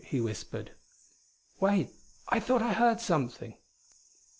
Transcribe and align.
he 0.03 0.19
whispered. 0.19 0.71
"Wait! 1.59 1.91
I 2.29 2.39
thought 2.39 2.63
I 2.63 2.73
heard 2.73 2.99
something." 2.99 3.53